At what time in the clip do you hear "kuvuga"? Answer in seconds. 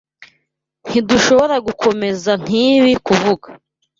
3.05-3.47